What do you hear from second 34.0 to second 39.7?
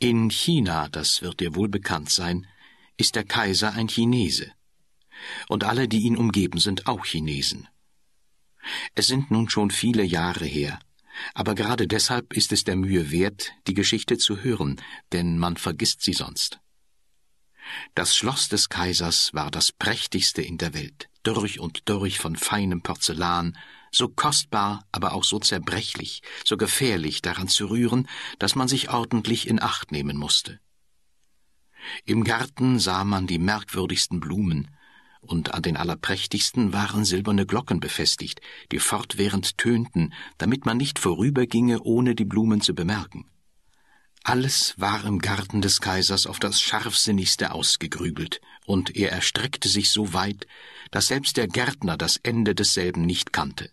Blumen, und an den allerprächtigsten waren silberne Glocken befestigt, die fortwährend